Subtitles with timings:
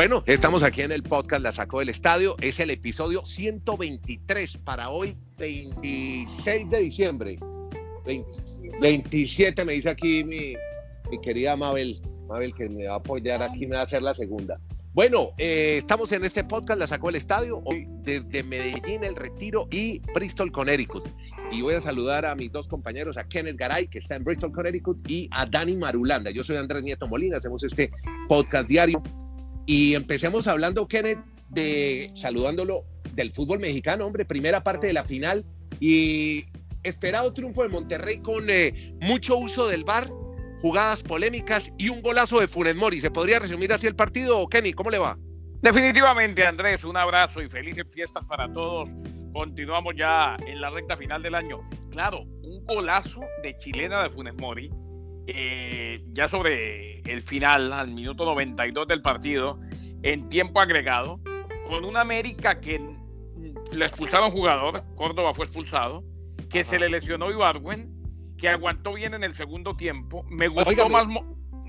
[0.00, 2.34] Bueno, estamos aquí en el podcast La Sacó del Estadio.
[2.40, 7.38] Es el episodio 123 para hoy, 26 de diciembre.
[8.80, 10.54] 27 me dice aquí mi,
[11.18, 12.00] querida Mabel.
[12.28, 14.58] Mabel que me va a apoyar aquí, me va a hacer la segunda.
[14.94, 19.68] Bueno, eh, estamos en este podcast, la sacó el estadio, hoy desde Medellín, El Retiro
[19.70, 21.10] y Bristol, Connecticut.
[21.52, 24.50] Y voy a saludar a mis dos compañeros, a Kenneth Garay, que está en Bristol,
[24.50, 26.30] Connecticut, y a Dani Marulanda.
[26.30, 27.92] Yo soy Andrés Nieto Molina, hacemos este
[28.28, 29.02] podcast diario.
[29.70, 31.20] Y empecemos hablando, Kenneth,
[31.50, 32.82] de saludándolo
[33.14, 35.46] del fútbol mexicano, hombre, primera parte de la final
[35.78, 36.44] y
[36.82, 40.08] esperado triunfo de Monterrey con eh, mucho uso del bar
[40.60, 43.00] jugadas polémicas y un golazo de Funes Mori.
[43.00, 44.72] ¿Se podría resumir así el partido, Kenny?
[44.72, 45.16] ¿Cómo le va?
[45.62, 48.88] Definitivamente, Andrés, un abrazo y felices fiestas para todos.
[49.32, 51.60] Continuamos ya en la recta final del año.
[51.92, 54.68] Claro, un golazo de chilena de Funes Mori,
[55.34, 59.60] eh, ya sobre el final, al minuto 92 del partido,
[60.02, 61.20] en tiempo agregado,
[61.68, 62.80] con una América que
[63.72, 66.04] le expulsaron jugador, Córdoba fue expulsado,
[66.50, 68.00] que se le lesionó Ibarwen
[68.40, 70.24] que aguantó bien en el segundo tiempo.
[70.28, 71.06] Me gustó más.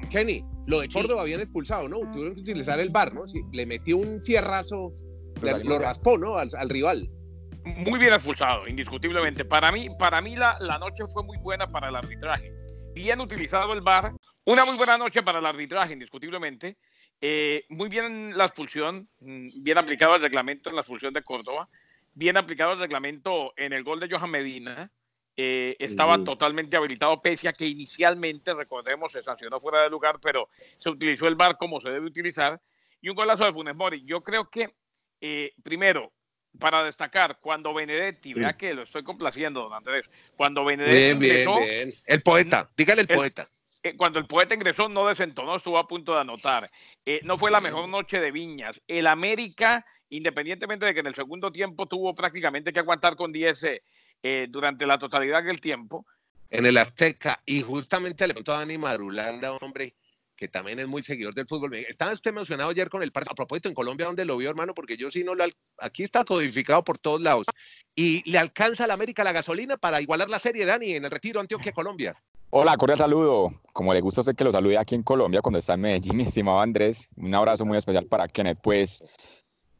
[0.09, 1.99] Kenny, lo de Córdoba habían expulsado, ¿no?
[2.11, 3.27] Tuvieron que utilizar el bar, ¿no?
[3.27, 4.93] Sí, le metió un fierrazo,
[5.63, 6.37] lo raspó, ¿no?
[6.37, 7.09] Al, rival.
[7.63, 9.45] Muy bien expulsado, indiscutiblemente.
[9.45, 12.51] Para mí, para mí la, la noche fue muy buena para el arbitraje.
[12.93, 14.13] Bien utilizado el bar.
[14.45, 16.77] Una muy buena noche para el arbitraje, indiscutiblemente.
[17.21, 21.69] Eh, muy bien la expulsión, mm, bien aplicado el reglamento en la expulsión de Córdoba,
[22.13, 24.91] bien aplicado el reglamento en el gol de Johan Medina
[25.37, 30.49] eh, estaba totalmente habilitado, pese a que inicialmente, recordemos, se sancionó fuera de lugar, pero
[30.77, 32.61] se utilizó el bar como se debe utilizar.
[33.01, 34.03] Y un golazo de Funes Mori.
[34.05, 34.75] Yo creo que,
[35.21, 36.11] eh, primero,
[36.59, 41.59] para destacar, cuando Benedetti, vea que lo estoy complaciendo, don Andrés, cuando Benedetti ingresó,
[42.05, 43.47] El poeta, dígale el, poeta.
[43.83, 46.69] Eh, cuando el poeta ingresó, no desentonó, estuvo a punto de anotar.
[47.23, 48.79] no fue la mejor noche de Viñas.
[48.87, 53.63] El América, independientemente de que en el segundo tiempo tuvo prácticamente que aguantar con 10
[54.23, 56.05] eh, durante la totalidad del tiempo.
[56.49, 59.95] En el Azteca, y justamente le preguntó a Dani Marulanda, hombre
[60.41, 61.75] que también es muy seguidor del fútbol.
[61.75, 63.33] Estaba usted emocionado ayer con el partido.
[63.33, 64.73] A propósito, en Colombia, ¿dónde lo vio, hermano?
[64.73, 65.45] Porque yo sí no lo.
[65.77, 67.45] Aquí está codificado por todos lados.
[67.95, 71.11] Y le alcanza a la América la gasolina para igualar la serie, Dani, en el
[71.11, 72.19] retiro Antioquia, Colombia.
[72.49, 73.61] Hola, cordial saludo.
[73.71, 76.23] Como le gusta sé que lo salude aquí en Colombia cuando está en Medellín, mi
[76.23, 77.07] estimado Andrés.
[77.17, 78.57] Un abrazo muy especial para Kenneth.
[78.63, 79.03] Pues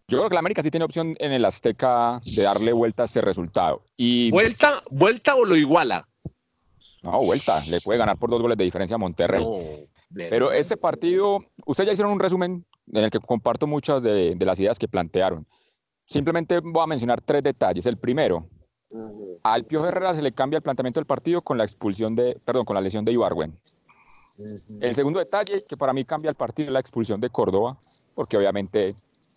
[0.07, 3.05] yo creo que la América sí tiene opción en el Azteca de darle vuelta a
[3.07, 3.81] ese resultado.
[3.97, 4.29] Y...
[4.29, 6.07] ¿Vuelta, ¿Vuelta o lo iguala?
[7.01, 7.66] No, vuelta.
[7.66, 9.44] Le puede ganar por dos goles de diferencia a Monterrey.
[10.13, 14.59] Pero ese partido, ustedes ya hicieron un resumen en el que comparto muchas de, las
[14.59, 15.47] ideas que plantearon.
[16.05, 17.85] Simplemente voy a mencionar tres detalles.
[17.85, 18.47] El primero,
[19.44, 22.66] al Pio Herrera se le cambia el planteamiento del partido con la expulsión de, perdón,
[22.66, 23.57] con la lesión de Ibarwen.
[24.81, 27.77] El segundo detalle que para mí cambia el partido es la expulsión de Córdoba,
[28.16, 28.94] porque obviamente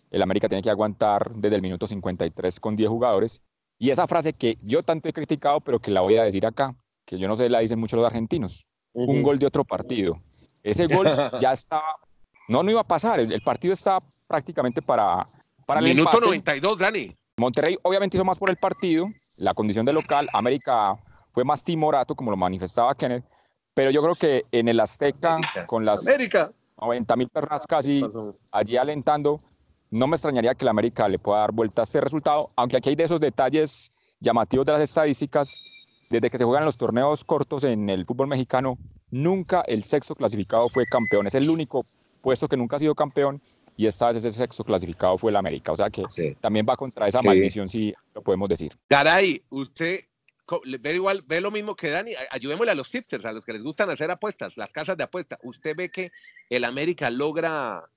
[0.09, 3.41] el América tiene que aguantar desde el minuto 53 con 10 jugadores.
[3.77, 6.75] Y esa frase que yo tanto he criticado, pero que la voy a decir acá,
[7.05, 10.21] que yo no sé, la dicen muchos los argentinos, un gol de otro partido.
[10.65, 11.07] Ese gol
[11.39, 11.95] ya estaba,
[12.47, 15.23] no, no iba a pasar, el, partido estaba prácticamente para...
[15.65, 17.15] para el Minuto 92, Dani.
[17.37, 19.05] Monterrey obviamente hizo más por el partido,
[19.37, 20.97] la condición de local, América
[21.33, 23.25] fue más timorato, como lo manifestaba Kenneth,
[23.73, 26.51] pero yo creo que en el Azteca, con las América.
[26.81, 28.03] 90 mil personas casi
[28.51, 29.37] allí alentando,
[29.91, 32.89] no me extrañaría que la América le pueda dar vuelta a este resultado, aunque aquí
[32.89, 35.63] hay de esos detalles llamativos de las estadísticas.
[36.09, 38.77] Desde que se juegan los torneos cortos en el fútbol mexicano,
[39.15, 41.25] nunca el sexto clasificado fue campeón.
[41.25, 41.85] Es el único
[42.21, 43.41] puesto que nunca ha sido campeón
[43.77, 45.71] y esta vez ese sexto clasificado fue el América.
[45.71, 46.03] O sea que
[46.41, 48.73] también va contra esa maldición, si lo podemos decir.
[48.89, 50.01] Garay, usted
[50.79, 52.11] ve igual, ve lo mismo que Dani.
[52.29, 55.39] Ayudémosle a los tipsters, a los que les gustan hacer apuestas, las casas de apuesta.
[55.43, 56.11] ¿Usted ve que
[56.49, 57.89] el América logra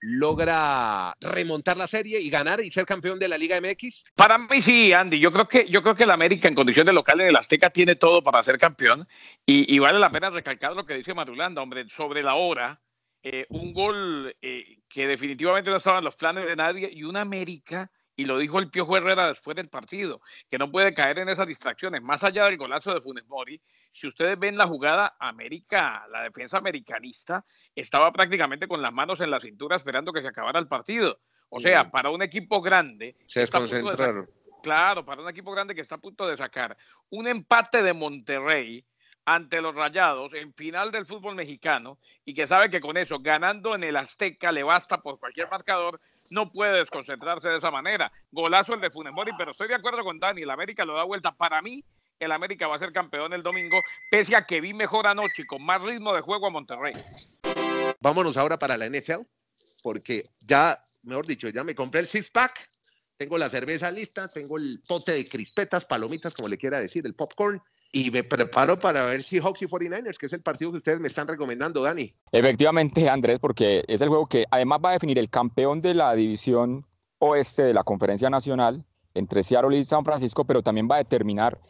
[0.00, 4.04] logra remontar la serie y ganar y ser campeón de la Liga MX?
[4.14, 5.18] Para mí sí, Andy.
[5.18, 7.70] Yo creo que yo creo que el América en condición de local en el Azteca
[7.70, 9.06] tiene todo para ser campeón
[9.46, 12.80] y, vale la pena recalcar lo que dice Marulanda, hombre, sobre la hora.
[13.22, 17.18] Eh, un gol eh, que definitivamente no estaba en los planes de nadie y un
[17.18, 21.28] América y lo dijo el Piojo Herrera después del partido, que no puede caer en
[21.28, 22.02] esas distracciones.
[22.02, 23.60] Más allá del golazo de Funes Mori,
[23.92, 27.44] si ustedes ven la jugada, América, la defensa americanista,
[27.74, 31.20] estaba prácticamente con las manos en la cintura esperando que se acabara el partido.
[31.48, 33.16] O sea, para un equipo grande.
[33.26, 34.28] Se desconcentraron.
[34.62, 36.76] claro, para un equipo grande que está a punto de sacar
[37.10, 38.84] un empate de Monterrey
[39.24, 43.74] ante los Rayados en final del fútbol mexicano y que sabe que con eso, ganando
[43.74, 46.00] en el Azteca, le basta por cualquier marcador,
[46.30, 48.10] no puede desconcentrarse de esa manera.
[48.30, 51.32] Golazo el de Funemori, pero estoy de acuerdo con Dani, el América lo da vuelta.
[51.32, 51.84] Para mí,
[52.20, 53.80] el América va a ser campeón el domingo,
[54.10, 56.92] pese a que vi mejor anoche y con más ritmo de juego a Monterrey.
[58.00, 59.22] Vámonos ahora para la NFL.
[59.82, 62.68] porque ya, mejor dicho, ya me compré el six-pack,
[63.16, 67.14] tengo la cerveza lista, tengo el pote de crispetas, palomitas, como le quiera decir, el
[67.14, 67.60] popcorn,
[67.92, 71.00] y me preparo para ver si Hawks y 49ers, que es el partido que ustedes
[71.00, 72.12] me están recomendando, Dani.
[72.32, 76.14] Efectivamente, Andrés, porque es el juego que además va a definir el campeón de la
[76.14, 76.86] división
[77.18, 78.84] oeste de la Conferencia Nacional
[79.14, 81.60] entre Seattle y San Francisco, pero también va a determinar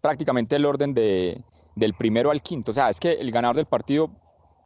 [0.00, 1.42] prácticamente el orden de,
[1.74, 2.70] del primero al quinto.
[2.70, 4.10] O sea, es que el ganador del partido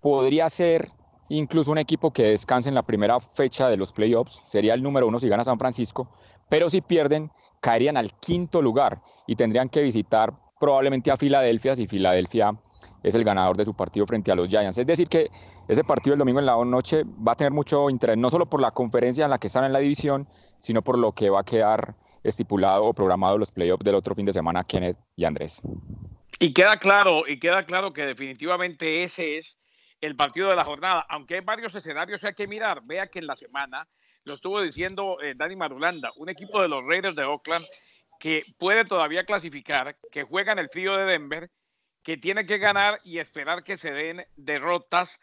[0.01, 0.89] podría ser
[1.29, 5.07] incluso un equipo que descanse en la primera fecha de los playoffs, sería el número
[5.07, 6.11] uno si gana San Francisco,
[6.49, 7.31] pero si pierden,
[7.61, 12.55] caerían al quinto lugar y tendrían que visitar probablemente a Filadelfia si Filadelfia
[13.03, 14.79] es el ganador de su partido frente a los Giants.
[14.79, 15.31] Es decir, que
[15.69, 18.61] ese partido el domingo en la noche va a tener mucho interés, no solo por
[18.61, 20.29] la conferencia en la que están en la división,
[20.61, 24.27] sino por lo que va a quedar estipulado o programado los playoffs del otro fin
[24.27, 25.61] de semana, Kenneth y Andrés.
[26.39, 29.57] Y queda claro, y queda claro que definitivamente ese es
[30.01, 32.83] el partido de la jornada, aunque hay varios escenarios hay que mirar.
[32.85, 33.87] Vea que en la semana,
[34.25, 37.65] lo estuvo diciendo eh, Dani Marulanda, un equipo de los Raiders de Oakland
[38.19, 41.51] que puede todavía clasificar, que juega en el frío de Denver,
[42.03, 45.19] que tiene que ganar y esperar que se den derrotas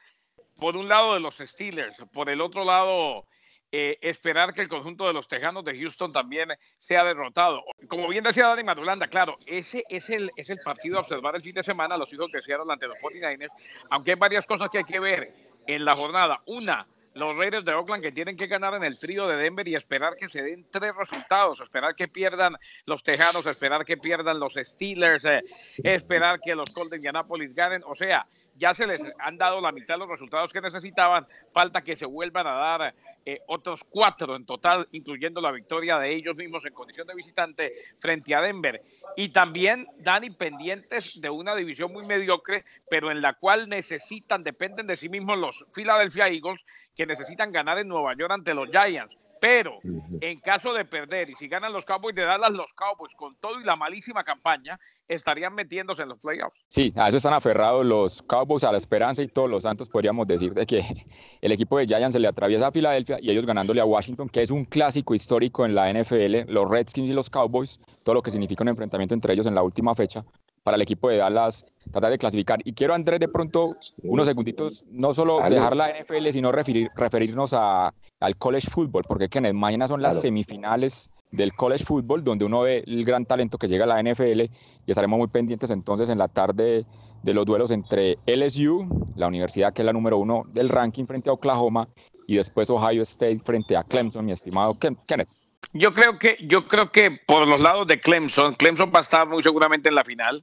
[0.57, 3.25] por un lado de los Steelers, por el otro lado
[3.71, 6.49] eh, esperar que el conjunto de los Tejanos de Houston también
[6.79, 7.63] sea derrotado.
[7.87, 11.43] Como bien decía Dani Madulanda, claro, ese es el, es el partido a observar el
[11.43, 13.51] fin de semana, los hijos que hicieron ante los 49ers,
[13.91, 15.33] aunque hay varias cosas que hay que ver
[15.67, 16.41] en la jornada.
[16.47, 19.75] Una, los Raiders de Oakland que tienen que ganar en el trío de Denver y
[19.75, 22.55] esperar que se den tres resultados, esperar que pierdan
[22.85, 25.43] los Tejanos, esperar que pierdan los Steelers, eh,
[25.83, 28.25] esperar que los Colts de Indianapolis ganen, o sea,
[28.59, 32.05] ya se les han dado la mitad de los resultados que necesitaban, falta que se
[32.05, 32.93] vuelvan a dar
[33.25, 37.73] eh, otros cuatro en total, incluyendo la victoria de ellos mismos en condición de visitante
[37.99, 38.81] frente a Denver.
[39.15, 44.87] Y también, Dani, pendientes de una división muy mediocre, pero en la cual necesitan, dependen
[44.87, 46.63] de sí mismos los Philadelphia Eagles,
[46.95, 49.15] que necesitan ganar en Nueva York ante los Giants.
[49.39, 49.79] Pero
[50.21, 53.59] en caso de perder y si ganan los Cowboys de Dallas, los Cowboys con todo
[53.59, 56.55] y la malísima campaña estarían metiéndose en los playoffs.
[56.67, 60.27] Sí, a eso están aferrados los Cowboys a la esperanza y todos los Santos podríamos
[60.27, 60.81] decir de que
[61.41, 64.41] el equipo de Giants se le atraviesa a Filadelfia y ellos ganándole a Washington, que
[64.41, 68.31] es un clásico histórico en la NFL, los Redskins y los Cowboys, todo lo que
[68.31, 70.23] significa un enfrentamiento entre ellos en la última fecha
[70.63, 72.59] para el equipo de Dallas tratar de clasificar.
[72.63, 77.53] Y quiero, Andrés, de pronto, unos segunditos, no solo dejar la NFL, sino referir, referirnos
[77.53, 82.61] a, al college football, porque que mañana son las semifinales del college football, donde uno
[82.61, 84.49] ve el gran talento que llega a la NFL y
[84.87, 86.85] estaremos muy pendientes entonces en la tarde
[87.23, 91.29] de los duelos entre LSU, la universidad que es la número uno del ranking frente
[91.29, 91.87] a Oklahoma,
[92.27, 95.48] y después Ohio State frente a Clemson, mi estimado Kenneth.
[95.73, 99.27] Yo creo que, yo creo que por los lados de Clemson, Clemson va a estar
[99.27, 100.41] muy seguramente en la final.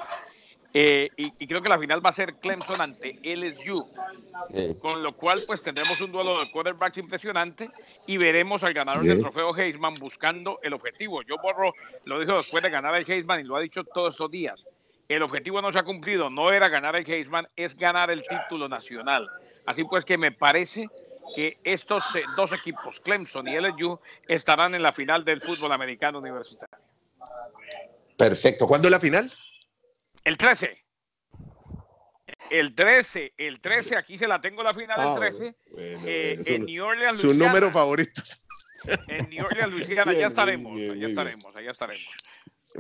[0.79, 3.83] Eh, y, creo que la final va a ser Clemson ante LSU.
[4.79, 7.71] Con lo cual, pues tendremos un duelo de quarterbacks impresionante
[8.07, 11.23] y veremos al ganador del trofeo Heisman buscando el objetivo.
[11.23, 11.73] Yo borro,
[12.05, 14.65] lo dijo después de ganar el Heisman y lo ha dicho todos estos días.
[15.09, 18.69] El objetivo no se ha cumplido, no era ganar el Heisman, es ganar el título
[18.69, 19.29] nacional.
[19.65, 20.89] Así pues que me parece
[21.35, 26.19] que estos eh, dos equipos, Clemson y LSU, estarán en la final del fútbol americano
[26.19, 26.85] universitario.
[28.17, 28.67] Perfecto.
[28.67, 29.31] ¿Cuándo es la final?
[30.25, 30.87] El 13.
[32.51, 35.47] El 13, el 13, aquí se la tengo la final el 13.
[35.49, 38.23] Ah, eh, en New Orleans, Su número favorito.
[39.09, 42.17] En New Orleans, Luisiana, ya estaremos, allá estaremos, allá estaremos.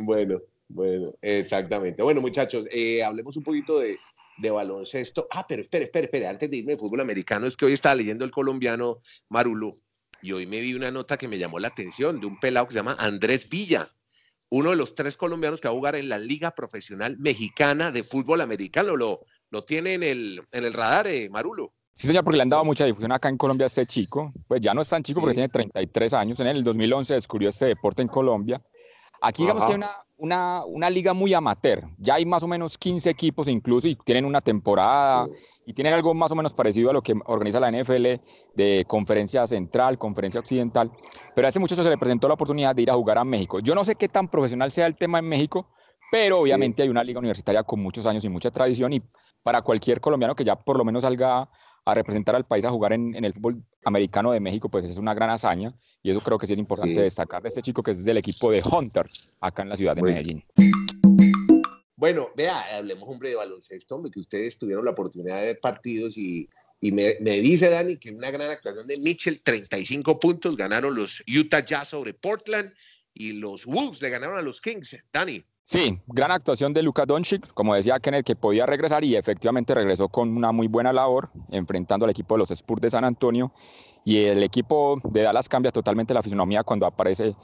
[0.00, 2.02] Bueno, bueno, exactamente.
[2.02, 3.98] Bueno, muchachos, eh, hablemos un poquito de,
[4.38, 5.26] de baloncesto.
[5.30, 7.94] Ah, pero espere, espere, espere, antes de irme de fútbol americano, es que hoy estaba
[7.94, 9.74] leyendo el colombiano Marulu
[10.22, 12.72] y hoy me vi una nota que me llamó la atención de un pelado que
[12.72, 13.88] se llama Andrés Villa,
[14.48, 18.04] uno de los tres colombianos que va a jugar en la Liga Profesional Mexicana de
[18.04, 18.96] Fútbol Americano.
[18.96, 21.72] Lo, lo tiene en el, en el radar, eh, Marulo.
[21.94, 24.32] Sí, señor, porque le han dado mucha difusión acá en Colombia a este chico.
[24.46, 26.40] Pues ya no es tan chico porque tiene 33 años.
[26.40, 28.62] En el 2011 descubrió este deporte en Colombia.
[29.22, 31.84] Aquí digamos que hay una, una, una, liga muy amateur.
[31.98, 35.26] Ya hay más o menos 15 equipos incluso y tienen una temporada
[35.66, 38.22] y tienen algo más o menos parecido a lo que organiza la NFL
[38.54, 40.90] de conferencia central, conferencia occidental.
[41.34, 43.60] Pero hace mucho se le presentó la oportunidad de ir a jugar a México.
[43.60, 45.68] Yo no sé qué tan profesional sea el tema en México,
[46.10, 49.02] pero obviamente hay una liga universitaria con muchos años y mucha tradición y
[49.42, 51.48] para cualquier colombiano que ya por lo menos salga
[51.86, 54.96] a representar al país a jugar en, en, el fútbol americano de México, pues es
[54.96, 57.92] una gran hazaña y eso creo que sí es importante destacar de este chico que
[57.92, 59.06] es del equipo de Hunter
[59.40, 60.44] acá en la ciudad de Medellín.
[61.94, 66.18] Bueno, vea, hablemos, hombre, de baloncesto, hombre, que ustedes tuvieron la oportunidad de ver partidos
[66.18, 66.48] y,
[66.80, 71.22] y me, me, dice Dani que una gran actuación de Mitchell, 35 puntos, ganaron los
[71.28, 72.72] Utah Jazz sobre Portland
[73.18, 74.96] y los Wolves le ganaron a los Kings.
[75.12, 75.42] Dani.
[75.62, 80.08] Sí, gran actuación de Luka Doncic, como decía Kenneth, que podía regresar y efectivamente regresó
[80.08, 83.52] con una muy buena labor, enfrentando al equipo de los Spurs de San Antonio.
[84.04, 87.34] Y el equipo de Dallas cambia totalmente la fisonomía cuando aparece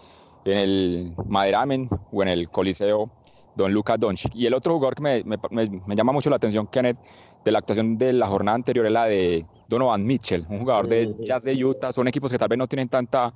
[0.44, 3.10] en el Maderamen o en el Coliseo
[3.56, 4.32] Don Luka Doncic.
[4.36, 6.98] Y el otro jugador que me, me, llama mucho la atención, Kenneth,
[7.44, 11.12] de la actuación de la jornada anterior es la de Donovan Mitchell, un jugador de
[11.24, 11.92] Jazz de Utah.
[11.92, 13.34] Son equipos que tal vez no tienen tanta,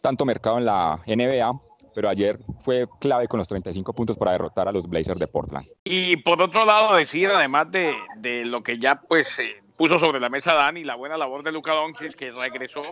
[0.00, 1.60] tanto mercado en la NBA,
[1.94, 5.66] pero ayer fue clave con los 35 puntos para derrotar a los Blazers de Portland.
[5.84, 10.20] Y por otro lado, decir, además de, de lo que ya pues eh, puso sobre
[10.20, 12.82] la mesa Dani, la buena labor de Luca Doncic, que regresó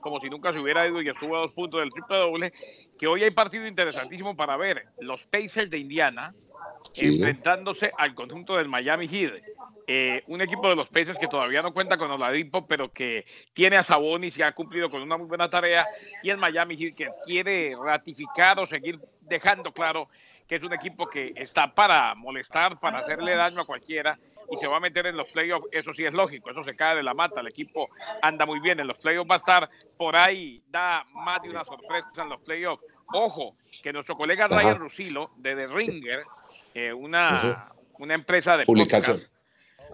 [0.00, 2.52] como si nunca se hubiera ido y estuvo a dos puntos del triple doble,
[2.98, 4.86] que hoy hay partido interesantísimo para ver.
[5.00, 6.34] Los Pacers de Indiana
[6.94, 9.42] enfrentándose al conjunto del Miami Heat.
[9.86, 13.76] Eh, un equipo de los Pacers que todavía no cuenta con Oladipo, pero que tiene
[13.76, 15.84] a Sabonis y ha cumplido con una muy buena tarea.
[16.22, 20.08] Y el Miami Heat que quiere ratificar o seguir dejando claro
[20.48, 24.18] que es un equipo que está para molestar, para hacerle daño a cualquiera
[24.50, 25.68] y se va a meter en los playoffs.
[25.70, 27.42] Eso sí es lógico, eso se cae de la mata.
[27.42, 27.88] El equipo
[28.22, 31.64] anda muy bien en los playoffs, va a estar por ahí, da más de una
[31.64, 32.82] sorpresa en los playoffs.
[33.12, 36.24] Ojo, que nuestro colega Ryan Rusilo de The Ringer,
[36.74, 39.22] eh, una, una empresa de publicación.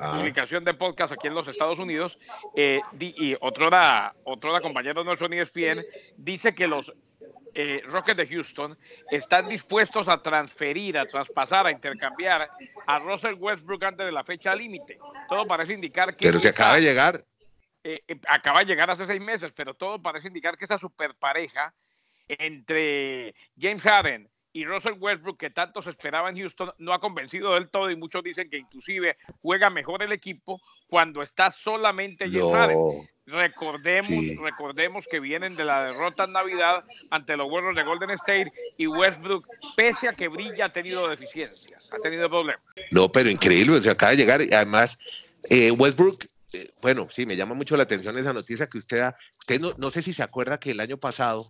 [0.00, 0.16] Ah.
[0.16, 2.18] publicación de podcast aquí en los Estados Unidos,
[2.56, 5.84] eh, y otro da, otro da compañero de nuestro ESPN,
[6.16, 6.92] dice que los
[7.56, 8.76] eh, Rockets de Houston
[9.10, 12.50] están dispuestos a transferir, a traspasar, a intercambiar
[12.86, 14.98] a Russell Westbrook antes de la fecha límite.
[15.28, 16.26] Todo parece indicar que...
[16.26, 17.24] Pero se acaba de llegar.
[17.84, 21.14] Eh, eh, acaba de llegar hace seis meses, pero todo parece indicar que esa super
[21.14, 21.72] pareja
[22.26, 27.54] entre James Harden y Russell Westbrook, que tanto se esperaba en Houston, no ha convencido
[27.54, 32.78] del todo y muchos dicen que inclusive juega mejor el equipo cuando está solamente James.
[33.26, 38.52] Recordemos, recordemos que vienen de la derrota en Navidad ante los Warriors de Golden State
[38.76, 42.62] y Westbrook, pese a que brilla, ha tenido deficiencias, ha tenido problemas.
[42.92, 44.42] No, pero increíble, se acaba de llegar.
[44.42, 44.98] y Además,
[45.50, 49.16] eh, Westbrook, eh, bueno, sí, me llama mucho la atención esa noticia que usted da.
[49.40, 51.44] Usted no, no sé si se acuerda que el año pasado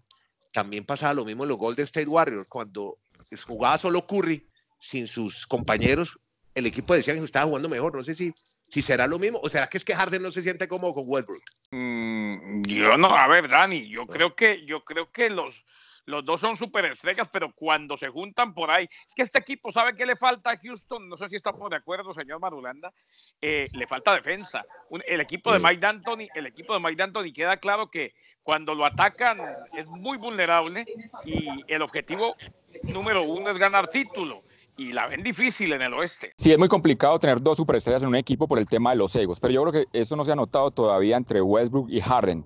[0.55, 2.97] también pasaba lo mismo en los Golden State Warriors, cuando
[3.45, 4.47] jugaba solo Curry
[4.79, 6.17] sin sus compañeros,
[6.55, 7.93] el equipo decía que estaba jugando mejor.
[7.97, 8.33] No sé si,
[8.63, 11.05] si será lo mismo o será que es que Harden no se siente cómodo con
[11.09, 11.43] Westbrook.
[11.73, 15.65] Mm, yo no, a ver, Dani, yo creo que, yo creo que los,
[16.07, 19.73] los dos son súper estrellas, pero cuando se juntan por ahí, es que este equipo
[19.73, 22.93] sabe que le falta a Houston, no sé si estamos de acuerdo, señor Marulanda,
[23.41, 24.63] eh, le falta defensa.
[25.07, 28.85] el equipo de Mike D'Antoni, el equipo de Mike D'Antoni queda claro que cuando lo
[28.85, 29.41] atacan
[29.77, 30.85] es muy vulnerable
[31.25, 32.37] y el objetivo
[32.83, 34.43] número uno es ganar título
[34.77, 36.33] y la ven difícil en el oeste.
[36.37, 39.15] Sí, es muy complicado tener dos superestrellas en un equipo por el tema de los
[39.17, 42.45] egos, pero yo creo que eso no se ha notado todavía entre Westbrook y Harden.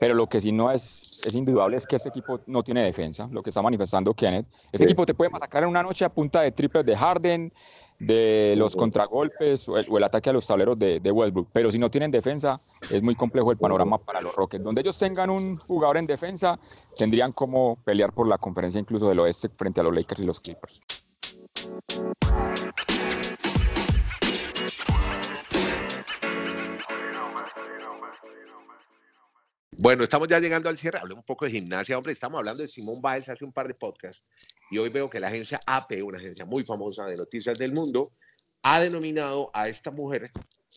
[0.00, 3.28] Pero lo que sí no es, es indudable es que este equipo no tiene defensa,
[3.30, 4.46] lo que está manifestando Kenneth.
[4.72, 7.52] Este equipo te puede masacrar en una noche a punta de triples de Harden,
[7.98, 11.50] de los contragolpes o el, ataque a los tableros de, de, Westbrook.
[11.52, 12.58] Pero si no tienen defensa,
[12.90, 14.64] es muy complejo el panorama para los Rockets.
[14.64, 16.58] Donde ellos tengan un jugador en defensa,
[16.96, 20.40] tendrían como pelear por la conferencia incluso del oeste frente a los Lakers y los
[20.40, 20.80] Clippers.
[29.82, 30.98] Bueno, estamos ya llegando al cierre.
[30.98, 32.12] Hablemos un poco de gimnasia, hombre.
[32.12, 34.22] Estamos hablando de Simón Biles hace un par de podcasts
[34.70, 38.12] y hoy veo que la agencia AP, una agencia muy famosa de noticias del mundo,
[38.60, 40.30] ha denominado a esta mujer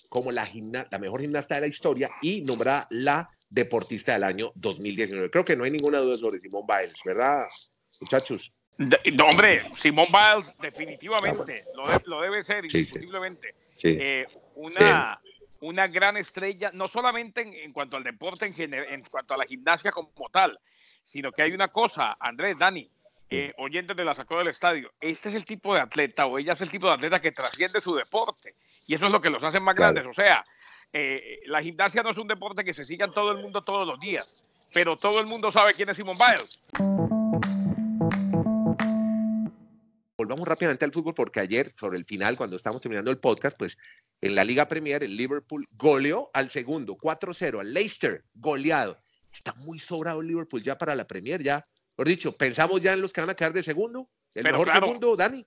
[0.08, 0.50] como la,
[0.90, 5.30] la mejor gimnasta de la historia y nombra la deportista del año 2019.
[5.30, 7.46] Creo que no hay ninguna duda sobre Simón Biles, ¿verdad,
[8.00, 8.54] muchachos?
[8.80, 11.56] hombre, Simón Biles definitivamente
[12.06, 13.54] lo, debe ser, indiscutiblemente.
[13.84, 15.20] Eh, una,
[15.64, 19.46] una gran estrella, no solamente en, cuanto al deporte, en, general, en cuanto a la
[19.46, 20.60] gimnasia como tal,
[21.06, 22.90] sino que hay una cosa, Andrés, Dani,
[23.30, 26.54] eh, oyentes de la sacó del estadio, este es el tipo de atleta o ella
[26.54, 28.56] es el tipo de atleta que trasciende su deporte
[28.88, 30.06] y eso es lo que los hace más grandes.
[30.06, 30.46] O sea,
[30.92, 33.88] eh, la gimnasia no es un deporte que se siga en todo el mundo todos
[33.88, 36.62] los días, pero todo el mundo sabe quién es Simón Biles.
[40.24, 43.78] volvamos rápidamente al fútbol porque ayer, sobre el final, cuando estábamos terminando el podcast, pues
[44.24, 48.98] en la Liga Premier, el Liverpool goleó al segundo, 4-0, al Leicester, goleado.
[49.34, 51.62] Está muy sobrado el Liverpool ya para la Premier, ya.
[51.98, 54.08] Por dicho, pensamos ya en los que van a quedar de segundo.
[54.34, 55.46] El mejor segundo, Dani.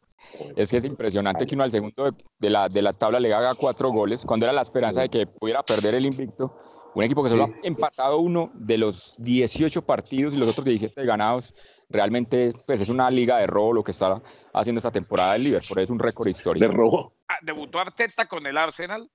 [0.56, 3.54] Es que es impresionante que uno al segundo de, la, de la tabla le haga
[3.54, 6.54] cuatro goles, cuando era la esperanza de que pudiera perder el invicto.
[6.94, 11.02] Un equipo que solo ha empatado uno de los 18 partidos y los otros 17
[11.06, 11.54] ganados
[11.88, 14.20] realmente pues es una liga de robo lo que está
[14.52, 16.66] haciendo esta temporada el Liverpool, es un récord histórico.
[16.66, 17.14] De robo.
[17.28, 19.08] Ah, debutó Arteta con el Arsenal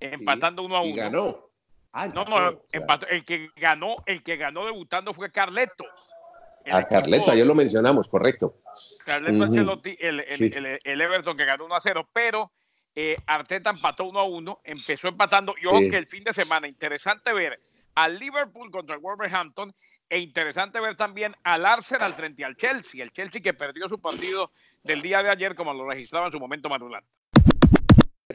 [0.00, 0.90] empatando uno a uno.
[0.90, 1.50] Y ganó.
[1.92, 2.62] Ah, no, no,
[3.08, 5.84] el que ganó, el que ganó debutando fue Carleto.
[6.70, 8.60] a Carleto, ayer lo mencionamos, correcto.
[9.06, 10.20] Carleto Ancelotti, el,
[10.84, 12.52] el, Everton que ganó 1 a 0, pero
[12.94, 15.54] eh, Arteta empató 1 a 1, empezó empatando.
[15.60, 17.58] Y ojo que el fin de semana, interesante ver
[17.96, 19.74] al Liverpool contra el Wolverhampton
[20.08, 24.52] e interesante ver también al Arsenal frente al Chelsea, el Chelsea que perdió su partido
[24.84, 27.02] del día de ayer como lo registraba en su momento Manuel.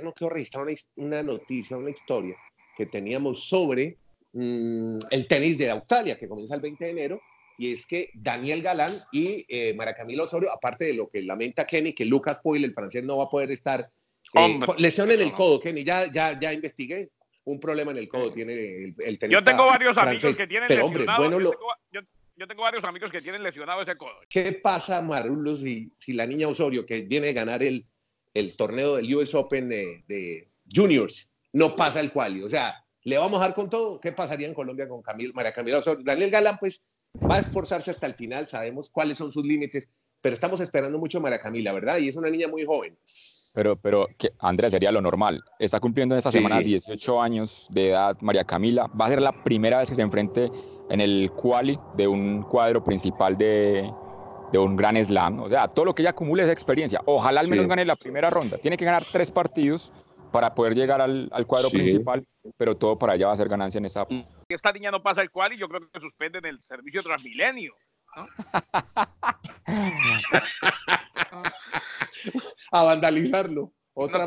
[0.04, 2.36] No quiero registrar una, noticia, una historia
[2.76, 3.98] que teníamos sobre
[4.34, 7.22] mm, el tenis de Australia que comienza el 20 de enero
[7.58, 11.94] y es que Daniel Galán y eh, Maracamilo Osorio, aparte de lo que lamenta Kenny,
[11.94, 13.88] que Lucas Poyle, el francés, no va a poder estar.
[14.34, 17.12] Eh, lesión en el codo, Kenny, ya, ya, ya investigué,
[17.44, 20.86] un problema en el codo tiene el, el Yo tengo varios amigos que tienen Pero,
[20.86, 22.06] hombre, bueno, yo, tengo,
[22.36, 24.16] yo, tengo, varios amigos que tienen lesionado ese codo.
[24.30, 27.86] ¿Qué pasa, Marulo, si, si la niña Osorio, que viene a ganar el,
[28.34, 32.44] el torneo del US Open de, Juniors, no pasa el quali?
[32.44, 34.00] O sea, ¿le vamos a dar con todo?
[34.00, 36.04] ¿Qué pasaría en Colombia con Camil, María Camila Osorio?
[36.04, 36.84] Daniel Galán, pues,
[37.30, 39.88] va a esforzarse hasta el final, sabemos cuáles son sus límites,
[40.22, 41.98] pero estamos esperando mucho a María Camila, ¿verdad?
[41.98, 42.98] Y es una niña muy joven.
[43.54, 45.44] Pero, pero que, Andrea, sería lo normal.
[45.60, 48.88] Está cumpliendo en esta semana 18 años de edad María Camila.
[49.00, 50.50] Va a ser la primera vez que se enfrente
[50.90, 53.92] en el quali de un cuadro principal de,
[54.52, 55.40] de un gran slam.
[55.40, 57.02] O sea, todo lo que ella acumule es experiencia.
[57.06, 58.58] Ojalá al menos gane la primera ronda.
[58.58, 59.92] Tiene que ganar tres partidos
[60.32, 62.26] para poder llegar al, al cuadro principal,
[62.58, 64.08] pero todo para ella va a ser ganancia en esa.
[64.48, 67.74] Esta niña no pasa el quali, yo creo que suspenden el servicio Transmilenio.
[68.16, 68.28] ¿no?
[72.72, 73.74] a vandalizarlo.
[73.94, 74.26] Otra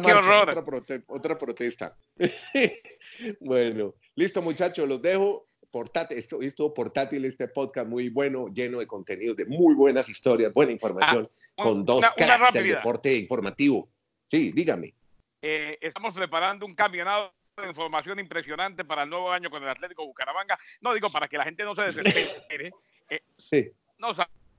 [1.08, 1.96] otra, protesta.
[3.40, 5.46] bueno, listo muchachos, los dejo.
[5.70, 10.52] Portátil, esto, estuvo portátil este podcast muy bueno, lleno de contenido, de muy buenas historias,
[10.52, 13.88] buena información, ah, con dos cracks del deporte informativo.
[14.28, 14.94] Sí, dígame.
[15.42, 20.06] Eh, estamos preparando un campeonato de información impresionante para el nuevo año con el Atlético
[20.06, 20.56] Bucaramanga.
[20.80, 22.72] No digo para que la gente no se desespere.
[23.10, 23.70] Eh, sí.
[23.98, 24.14] No,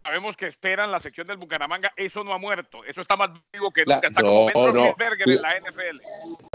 [0.05, 3.71] sabemos que esperan la sección del Bucaramanga, eso no ha muerto, eso está más vivo
[3.71, 6.01] que nunca, está como no, en la NFL.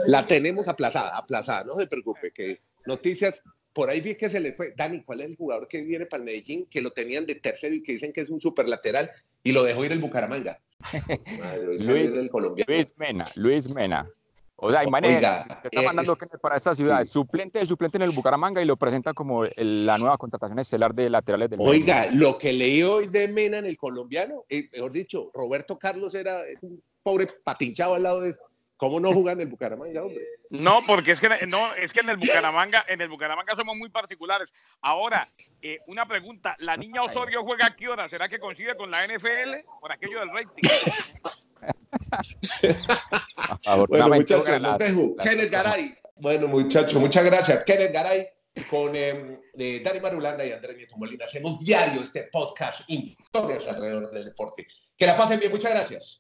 [0.07, 3.43] La tenemos aplazada, aplazada, no se preocupe, que noticias,
[3.73, 6.21] por ahí vi que se le fue, Dani, ¿cuál es el jugador que viene para
[6.21, 9.11] el Medellín, que lo tenían de tercero y que dicen que es un super lateral
[9.43, 10.61] y lo dejó ir el Bucaramanga?
[11.85, 12.15] Luis,
[12.67, 14.09] Luis Mena, Luis Mena.
[14.63, 15.47] O sea, hay manera.
[15.65, 17.03] está eh, mandando para esta ciudad.
[17.05, 21.51] Suplente suplente en el Bucaramanga y lo presenta como la nueva contratación estelar de laterales
[21.51, 25.79] del Oiga, lo que leí hoy de Mena en el colombiano, eh, mejor dicho, Roberto
[25.79, 28.35] Carlos era un pobre patinchado al lado de.
[28.77, 30.25] ¿Cómo no juega en el Bucaramanga, hombre?
[30.49, 33.91] No, porque es que, no, es que en el Bucaramanga, en el Bucaramanga somos muy
[33.91, 34.55] particulares.
[34.81, 35.29] Ahora,
[35.61, 38.09] eh, una pregunta, ¿la niña Osorio juega a qué hora?
[38.09, 40.63] ¿Será que coincide con la NFL por aquello del rating?
[43.89, 44.45] Bueno, muchachos.
[45.23, 45.95] Kenneth Garay.
[46.17, 47.65] Bueno, muchachos, muchas gracias.
[47.65, 48.27] Kenneth Garay
[48.69, 51.25] con eh, Dani Marulanda y Andrés Nieto Molina.
[51.25, 54.67] Hacemos diario este podcast, historias alrededor del deporte.
[54.97, 56.19] Que la pasen bien, muchas gracias.